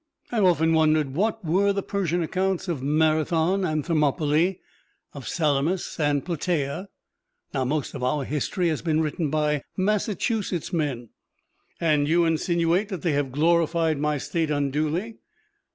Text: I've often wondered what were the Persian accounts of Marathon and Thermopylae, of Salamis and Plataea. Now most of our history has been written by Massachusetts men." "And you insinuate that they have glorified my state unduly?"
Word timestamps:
I've 0.31 0.45
often 0.45 0.73
wondered 0.73 1.13
what 1.13 1.45
were 1.45 1.71
the 1.71 1.83
Persian 1.83 2.23
accounts 2.23 2.67
of 2.67 2.81
Marathon 2.81 3.63
and 3.63 3.85
Thermopylae, 3.85 4.59
of 5.13 5.27
Salamis 5.27 5.97
and 5.99 6.25
Plataea. 6.25 6.87
Now 7.53 7.65
most 7.65 7.93
of 7.93 8.01
our 8.01 8.23
history 8.23 8.69
has 8.69 8.81
been 8.81 9.01
written 9.01 9.29
by 9.29 9.61
Massachusetts 9.77 10.73
men." 10.73 11.09
"And 11.79 12.07
you 12.07 12.25
insinuate 12.25 12.89
that 12.89 13.03
they 13.03 13.11
have 13.11 13.31
glorified 13.31 13.99
my 13.99 14.17
state 14.17 14.49
unduly?" 14.49 15.19